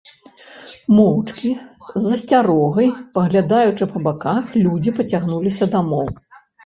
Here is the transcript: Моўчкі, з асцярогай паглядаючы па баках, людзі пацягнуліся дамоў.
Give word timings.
Моўчкі, 0.99 1.51
з 2.05 2.17
асцярогай 2.17 2.87
паглядаючы 3.17 3.83
па 3.93 4.03
баках, 4.09 4.43
людзі 4.67 4.95
пацягнуліся 5.01 5.69
дамоў. 5.77 6.07